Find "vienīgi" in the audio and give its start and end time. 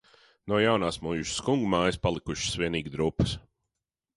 2.63-2.95